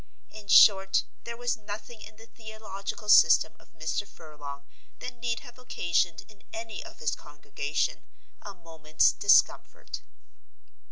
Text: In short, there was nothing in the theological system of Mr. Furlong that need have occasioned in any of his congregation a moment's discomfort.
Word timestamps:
In 0.31 0.47
short, 0.47 1.03
there 1.25 1.37
was 1.37 1.55
nothing 1.55 2.01
in 2.01 2.15
the 2.15 2.25
theological 2.25 3.07
system 3.07 3.55
of 3.59 3.75
Mr. 3.77 4.07
Furlong 4.07 4.65
that 4.97 5.19
need 5.19 5.41
have 5.41 5.59
occasioned 5.59 6.21
in 6.27 6.41
any 6.51 6.83
of 6.83 6.97
his 6.97 7.13
congregation 7.13 8.05
a 8.41 8.55
moment's 8.55 9.11
discomfort. 9.11 10.01